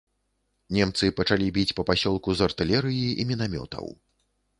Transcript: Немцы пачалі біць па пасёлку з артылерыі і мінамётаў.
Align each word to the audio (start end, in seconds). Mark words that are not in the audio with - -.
Немцы 0.77 1.09
пачалі 1.19 1.49
біць 1.57 1.73
па 1.79 1.85
пасёлку 1.89 2.29
з 2.39 2.47
артылерыі 2.47 3.05
і 3.25 3.27
мінамётаў. 3.33 3.85